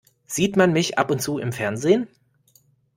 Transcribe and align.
Sieht 0.25 0.57
man 0.57 0.73
mich 0.73 0.97
ab 0.97 1.11
und 1.11 1.21
zu 1.21 1.37
im 1.37 1.53
Fernsehen? 1.53 2.07